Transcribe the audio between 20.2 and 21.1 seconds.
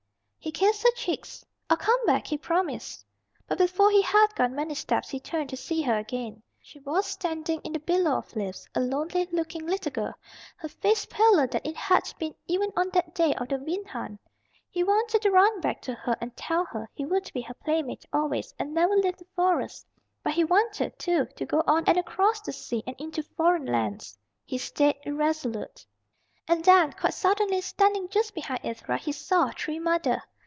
But he wanted,